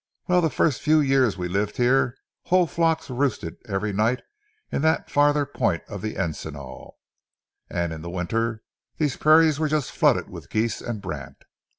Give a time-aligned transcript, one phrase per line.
[0.27, 4.23] Well, the first few years we lived here, whole flocks roosted every night
[4.71, 6.97] in that farther point of the encinal.
[7.69, 8.63] And in the winter
[8.97, 11.43] these prairies were just flooded with geese and brant.